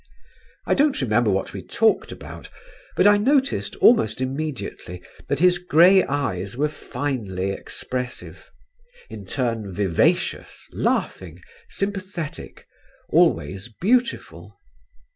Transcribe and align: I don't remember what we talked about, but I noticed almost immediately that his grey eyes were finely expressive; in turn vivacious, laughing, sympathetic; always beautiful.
I 0.65 0.73
don't 0.73 0.99
remember 0.99 1.29
what 1.29 1.53
we 1.53 1.61
talked 1.61 2.11
about, 2.11 2.49
but 2.95 3.05
I 3.05 3.17
noticed 3.17 3.75
almost 3.75 4.19
immediately 4.19 5.03
that 5.29 5.37
his 5.37 5.59
grey 5.59 6.03
eyes 6.03 6.57
were 6.57 6.69
finely 6.69 7.51
expressive; 7.51 8.49
in 9.11 9.27
turn 9.27 9.71
vivacious, 9.71 10.67
laughing, 10.73 11.43
sympathetic; 11.69 12.65
always 13.09 13.67
beautiful. 13.67 14.59